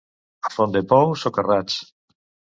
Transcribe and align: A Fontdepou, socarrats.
A 0.47 0.51
Fontdepou, 0.55 1.07
socarrats. 1.25 1.75